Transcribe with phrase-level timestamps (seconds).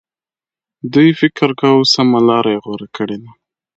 [0.93, 3.31] دوی فکر کاوه سمه لار یې غوره کړې ده.